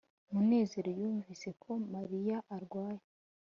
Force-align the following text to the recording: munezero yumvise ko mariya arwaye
munezero 0.31 0.89
yumvise 0.99 1.49
ko 1.61 1.69
mariya 1.93 2.37
arwaye 2.55 3.05